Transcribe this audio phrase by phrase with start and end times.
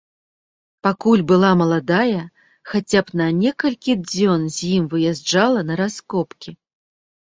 [0.87, 2.23] Пакуль была маладая,
[2.71, 6.61] хаця б на некалькі дзён з ім выязджала на раскопкі.